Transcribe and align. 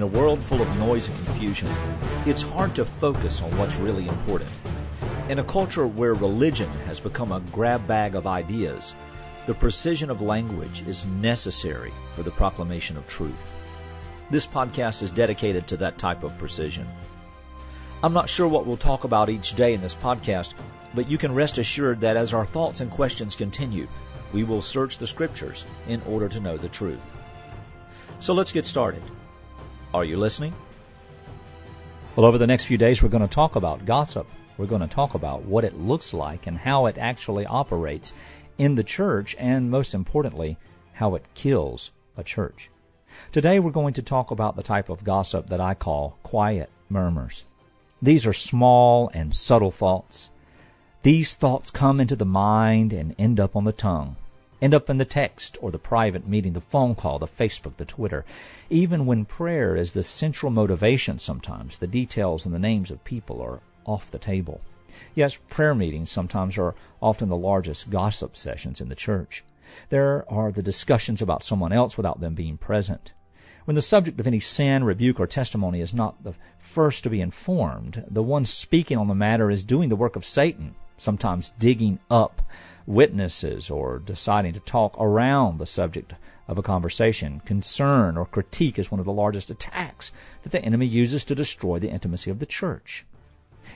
In 0.00 0.04
a 0.04 0.18
world 0.18 0.42
full 0.42 0.62
of 0.62 0.78
noise 0.78 1.08
and 1.08 1.26
confusion, 1.26 1.68
it's 2.24 2.40
hard 2.40 2.74
to 2.74 2.86
focus 2.86 3.42
on 3.42 3.54
what's 3.58 3.76
really 3.76 4.08
important. 4.08 4.48
In 5.28 5.40
a 5.40 5.44
culture 5.44 5.86
where 5.86 6.14
religion 6.14 6.70
has 6.86 6.98
become 6.98 7.32
a 7.32 7.42
grab 7.52 7.86
bag 7.86 8.14
of 8.14 8.26
ideas, 8.26 8.94
the 9.44 9.52
precision 9.52 10.08
of 10.08 10.22
language 10.22 10.80
is 10.88 11.04
necessary 11.04 11.92
for 12.12 12.22
the 12.22 12.30
proclamation 12.30 12.96
of 12.96 13.06
truth. 13.06 13.50
This 14.30 14.46
podcast 14.46 15.02
is 15.02 15.10
dedicated 15.10 15.66
to 15.66 15.76
that 15.76 15.98
type 15.98 16.24
of 16.24 16.38
precision. 16.38 16.88
I'm 18.02 18.14
not 18.14 18.30
sure 18.30 18.48
what 18.48 18.64
we'll 18.64 18.78
talk 18.78 19.04
about 19.04 19.28
each 19.28 19.54
day 19.54 19.74
in 19.74 19.82
this 19.82 19.96
podcast, 19.96 20.54
but 20.94 21.10
you 21.10 21.18
can 21.18 21.34
rest 21.34 21.58
assured 21.58 22.00
that 22.00 22.16
as 22.16 22.32
our 22.32 22.46
thoughts 22.46 22.80
and 22.80 22.90
questions 22.90 23.36
continue, 23.36 23.86
we 24.32 24.44
will 24.44 24.62
search 24.62 24.96
the 24.96 25.06
scriptures 25.06 25.66
in 25.88 26.00
order 26.08 26.26
to 26.30 26.40
know 26.40 26.56
the 26.56 26.70
truth. 26.70 27.14
So 28.20 28.32
let's 28.32 28.50
get 28.50 28.64
started. 28.64 29.02
Are 29.92 30.04
you 30.04 30.18
listening? 30.18 30.54
Well, 32.14 32.24
over 32.24 32.38
the 32.38 32.46
next 32.46 32.66
few 32.66 32.78
days, 32.78 33.02
we're 33.02 33.08
going 33.08 33.26
to 33.26 33.34
talk 33.34 33.56
about 33.56 33.86
gossip. 33.86 34.28
We're 34.56 34.66
going 34.66 34.82
to 34.82 34.86
talk 34.86 35.14
about 35.14 35.42
what 35.42 35.64
it 35.64 35.80
looks 35.80 36.14
like 36.14 36.46
and 36.46 36.56
how 36.56 36.86
it 36.86 36.96
actually 36.96 37.44
operates 37.44 38.14
in 38.56 38.76
the 38.76 38.84
church, 38.84 39.34
and 39.36 39.68
most 39.68 39.92
importantly, 39.92 40.58
how 40.92 41.16
it 41.16 41.26
kills 41.34 41.90
a 42.16 42.22
church. 42.22 42.70
Today, 43.32 43.58
we're 43.58 43.72
going 43.72 43.94
to 43.94 44.02
talk 44.02 44.30
about 44.30 44.54
the 44.54 44.62
type 44.62 44.90
of 44.90 45.02
gossip 45.02 45.48
that 45.48 45.60
I 45.60 45.74
call 45.74 46.18
quiet 46.22 46.70
murmurs. 46.88 47.42
These 48.00 48.26
are 48.26 48.32
small 48.32 49.10
and 49.12 49.34
subtle 49.34 49.72
thoughts. 49.72 50.30
These 51.02 51.34
thoughts 51.34 51.68
come 51.72 51.98
into 51.98 52.14
the 52.14 52.24
mind 52.24 52.92
and 52.92 53.12
end 53.18 53.40
up 53.40 53.56
on 53.56 53.64
the 53.64 53.72
tongue 53.72 54.14
end 54.60 54.74
up 54.74 54.90
in 54.90 54.98
the 54.98 55.04
text 55.04 55.56
or 55.60 55.70
the 55.70 55.78
private 55.78 56.26
meeting, 56.26 56.52
the 56.52 56.60
phone 56.60 56.94
call, 56.94 57.18
the 57.18 57.26
Facebook, 57.26 57.76
the 57.76 57.84
Twitter. 57.84 58.24
Even 58.68 59.06
when 59.06 59.24
prayer 59.24 59.76
is 59.76 59.92
the 59.92 60.02
central 60.02 60.50
motivation 60.50 61.18
sometimes, 61.18 61.78
the 61.78 61.86
details 61.86 62.44
and 62.44 62.54
the 62.54 62.58
names 62.58 62.90
of 62.90 63.04
people 63.04 63.40
are 63.40 63.60
off 63.84 64.10
the 64.10 64.18
table. 64.18 64.60
Yes, 65.14 65.38
prayer 65.48 65.74
meetings 65.74 66.10
sometimes 66.10 66.58
are 66.58 66.74
often 67.00 67.28
the 67.28 67.36
largest 67.36 67.90
gossip 67.90 68.36
sessions 68.36 68.80
in 68.80 68.88
the 68.88 68.94
church. 68.94 69.44
There 69.88 70.24
are 70.30 70.52
the 70.52 70.62
discussions 70.62 71.22
about 71.22 71.44
someone 71.44 71.72
else 71.72 71.96
without 71.96 72.20
them 72.20 72.34
being 72.34 72.56
present. 72.56 73.12
When 73.64 73.74
the 73.76 73.82
subject 73.82 74.18
of 74.18 74.26
any 74.26 74.40
sin, 74.40 74.84
rebuke, 74.84 75.20
or 75.20 75.26
testimony 75.26 75.80
is 75.80 75.94
not 75.94 76.24
the 76.24 76.34
first 76.58 77.04
to 77.04 77.10
be 77.10 77.20
informed, 77.20 78.04
the 78.08 78.22
one 78.22 78.44
speaking 78.44 78.98
on 78.98 79.06
the 79.06 79.14
matter 79.14 79.50
is 79.50 79.62
doing 79.62 79.88
the 79.88 79.96
work 79.96 80.16
of 80.16 80.24
Satan, 80.24 80.74
sometimes 81.00 81.52
digging 81.58 81.98
up 82.10 82.42
witnesses 82.86 83.70
or 83.70 83.98
deciding 83.98 84.52
to 84.52 84.60
talk 84.60 84.96
around 84.98 85.58
the 85.58 85.66
subject 85.66 86.14
of 86.48 86.58
a 86.58 86.62
conversation. 86.62 87.40
Concern 87.44 88.16
or 88.16 88.26
critique 88.26 88.78
is 88.78 88.90
one 88.90 88.98
of 88.98 89.06
the 89.06 89.12
largest 89.12 89.50
attacks 89.50 90.10
that 90.42 90.50
the 90.50 90.64
enemy 90.64 90.86
uses 90.86 91.24
to 91.24 91.34
destroy 91.34 91.78
the 91.78 91.90
intimacy 91.90 92.30
of 92.30 92.40
the 92.40 92.46
church. 92.46 93.06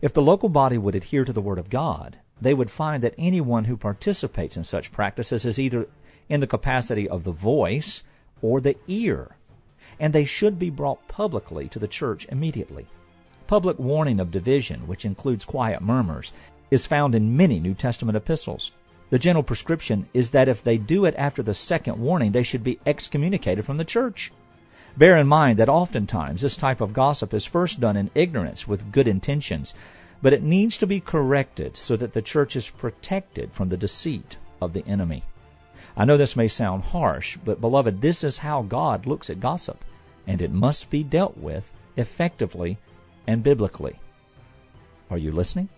If 0.00 0.14
the 0.14 0.22
local 0.22 0.48
body 0.48 0.78
would 0.78 0.94
adhere 0.94 1.24
to 1.24 1.32
the 1.32 1.42
Word 1.42 1.58
of 1.58 1.68
God, 1.68 2.18
they 2.40 2.54
would 2.54 2.70
find 2.70 3.02
that 3.02 3.14
anyone 3.18 3.66
who 3.66 3.76
participates 3.76 4.56
in 4.56 4.64
such 4.64 4.90
practices 4.90 5.44
is 5.44 5.58
either 5.58 5.86
in 6.28 6.40
the 6.40 6.46
capacity 6.46 7.08
of 7.08 7.24
the 7.24 7.30
voice 7.30 8.02
or 8.40 8.60
the 8.60 8.76
ear, 8.88 9.36
and 10.00 10.12
they 10.12 10.24
should 10.24 10.58
be 10.58 10.70
brought 10.70 11.06
publicly 11.08 11.68
to 11.68 11.78
the 11.78 11.86
church 11.86 12.26
immediately. 12.30 12.86
Public 13.46 13.78
warning 13.78 14.18
of 14.18 14.30
division, 14.30 14.86
which 14.86 15.04
includes 15.04 15.44
quiet 15.44 15.82
murmurs, 15.82 16.32
is 16.72 16.86
found 16.86 17.14
in 17.14 17.36
many 17.36 17.60
New 17.60 17.74
Testament 17.74 18.16
epistles. 18.16 18.72
The 19.10 19.18
general 19.18 19.42
prescription 19.42 20.08
is 20.14 20.30
that 20.30 20.48
if 20.48 20.64
they 20.64 20.78
do 20.78 21.04
it 21.04 21.14
after 21.18 21.42
the 21.42 21.52
second 21.52 21.98
warning, 21.98 22.32
they 22.32 22.42
should 22.42 22.64
be 22.64 22.80
excommunicated 22.86 23.66
from 23.66 23.76
the 23.76 23.84
church. 23.84 24.32
Bear 24.96 25.18
in 25.18 25.26
mind 25.26 25.58
that 25.58 25.68
oftentimes 25.68 26.40
this 26.40 26.56
type 26.56 26.80
of 26.80 26.94
gossip 26.94 27.34
is 27.34 27.44
first 27.44 27.78
done 27.78 27.98
in 27.98 28.10
ignorance 28.14 28.66
with 28.66 28.90
good 28.90 29.06
intentions, 29.06 29.74
but 30.22 30.32
it 30.32 30.42
needs 30.42 30.78
to 30.78 30.86
be 30.86 30.98
corrected 30.98 31.76
so 31.76 31.94
that 31.94 32.14
the 32.14 32.22
church 32.22 32.56
is 32.56 32.70
protected 32.70 33.52
from 33.52 33.68
the 33.68 33.76
deceit 33.76 34.38
of 34.58 34.72
the 34.72 34.86
enemy. 34.86 35.24
I 35.94 36.06
know 36.06 36.16
this 36.16 36.36
may 36.36 36.48
sound 36.48 36.84
harsh, 36.84 37.36
but 37.44 37.60
beloved, 37.60 38.00
this 38.00 38.24
is 38.24 38.38
how 38.38 38.62
God 38.62 39.06
looks 39.06 39.28
at 39.28 39.40
gossip, 39.40 39.84
and 40.26 40.40
it 40.40 40.52
must 40.52 40.88
be 40.88 41.02
dealt 41.02 41.36
with 41.36 41.70
effectively 41.98 42.78
and 43.26 43.42
biblically. 43.42 44.00
Are 45.10 45.18
you 45.18 45.32
listening? 45.32 45.68